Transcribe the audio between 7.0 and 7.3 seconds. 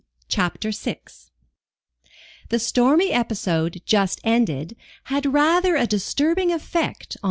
on M.